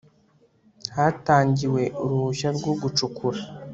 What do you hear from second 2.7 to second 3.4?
gucukura